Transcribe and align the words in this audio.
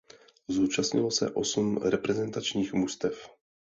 Zúčastnilo 0.47 1.11
se 1.11 1.29
osm 1.33 1.77
reprezentačních 1.83 2.73
mužstev. 2.73 3.29